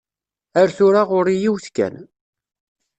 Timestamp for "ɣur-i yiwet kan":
1.09-1.95